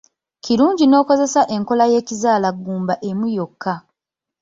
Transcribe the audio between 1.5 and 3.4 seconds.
enkola y'ekizaalaggumba emu